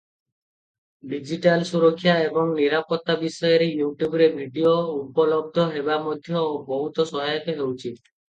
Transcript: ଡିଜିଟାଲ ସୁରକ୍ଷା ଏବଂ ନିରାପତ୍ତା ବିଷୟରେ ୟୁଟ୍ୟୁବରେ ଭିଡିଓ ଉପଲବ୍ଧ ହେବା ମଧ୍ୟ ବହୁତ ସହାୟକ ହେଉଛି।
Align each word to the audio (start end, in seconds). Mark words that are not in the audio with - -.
ଡିଜିଟାଲ 1.09 1.65
ସୁରକ୍ଷା 1.71 2.15
ଏବଂ 2.29 2.47
ନିରାପତ୍ତା 2.59 3.17
ବିଷୟରେ 3.19 3.67
ୟୁଟ୍ୟୁବରେ 3.81 4.29
ଭିଡିଓ 4.39 4.73
ଉପଲବ୍ଧ 5.01 5.67
ହେବା 5.77 5.99
ମଧ୍ୟ 6.09 6.41
ବହୁତ 6.73 7.09
ସହାୟକ 7.13 7.59
ହେଉଛି। 7.61 7.95